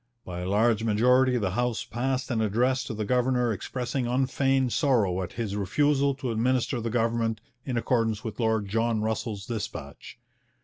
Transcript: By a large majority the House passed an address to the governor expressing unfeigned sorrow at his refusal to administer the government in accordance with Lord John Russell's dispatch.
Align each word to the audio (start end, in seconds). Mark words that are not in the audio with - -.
By 0.25 0.39
a 0.39 0.49
large 0.49 0.83
majority 0.83 1.37
the 1.37 1.51
House 1.51 1.83
passed 1.85 2.31
an 2.31 2.41
address 2.41 2.83
to 2.85 2.95
the 2.95 3.05
governor 3.05 3.53
expressing 3.53 4.07
unfeigned 4.07 4.73
sorrow 4.73 5.21
at 5.21 5.33
his 5.33 5.55
refusal 5.55 6.15
to 6.15 6.31
administer 6.31 6.81
the 6.81 6.89
government 6.89 7.39
in 7.65 7.77
accordance 7.77 8.23
with 8.23 8.39
Lord 8.39 8.67
John 8.67 9.03
Russell's 9.03 9.45
dispatch. 9.45 10.17